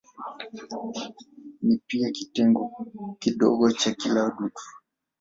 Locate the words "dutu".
4.39-4.63